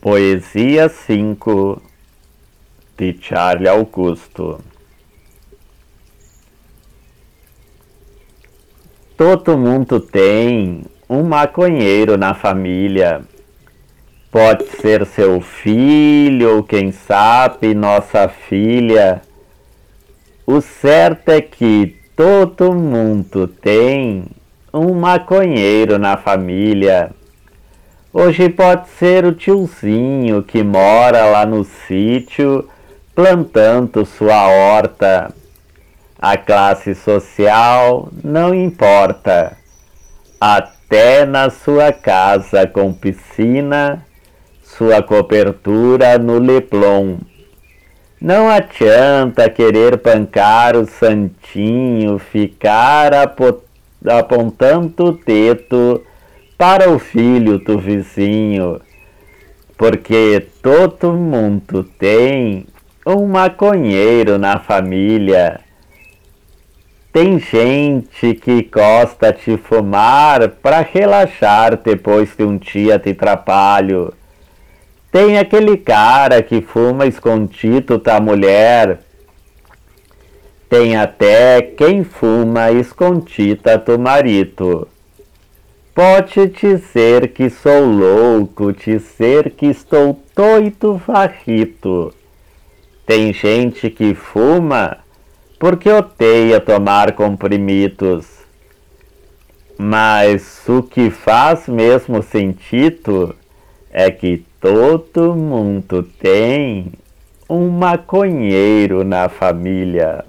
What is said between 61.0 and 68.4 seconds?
mundo tem um maconheiro na família. Tem gente